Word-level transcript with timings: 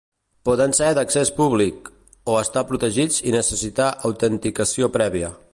Poden 0.47 0.71
ser 0.77 0.87
d'accés 0.99 1.31
públic, 1.41 1.91
o 2.35 2.39
estar 2.45 2.65
protegits 2.73 3.23
i 3.33 3.37
necessitar 3.39 3.95
autenticació 4.11 4.95
prèvia. 5.01 5.35